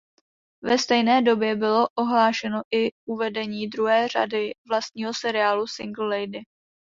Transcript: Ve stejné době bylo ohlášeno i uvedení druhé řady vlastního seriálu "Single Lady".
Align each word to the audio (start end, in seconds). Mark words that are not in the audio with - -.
Ve 0.63 0.77
stejné 0.77 1.21
době 1.21 1.55
bylo 1.55 1.87
ohlášeno 1.99 2.61
i 2.73 2.89
uvedení 3.05 3.67
druhé 3.67 4.07
řady 4.07 4.51
vlastního 4.67 5.11
seriálu 5.13 5.67
"Single 5.67 6.07
Lady". 6.19 6.39